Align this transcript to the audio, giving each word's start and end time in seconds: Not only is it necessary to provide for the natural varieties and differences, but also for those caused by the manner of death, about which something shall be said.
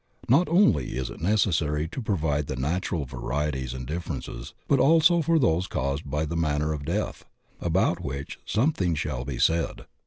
Not 0.27 0.49
only 0.49 0.93
is 0.97 1.11
it 1.11 1.21
necessary 1.21 1.87
to 1.89 2.01
provide 2.01 2.47
for 2.47 2.55
the 2.55 2.59
natural 2.59 3.05
varieties 3.05 3.75
and 3.75 3.85
differences, 3.85 4.55
but 4.67 4.79
also 4.79 5.21
for 5.21 5.37
those 5.37 5.67
caused 5.67 6.09
by 6.09 6.25
the 6.25 6.35
manner 6.35 6.73
of 6.73 6.85
death, 6.85 7.23
about 7.59 8.03
which 8.03 8.39
something 8.43 8.95
shall 8.95 9.25
be 9.25 9.37
said. 9.37 9.85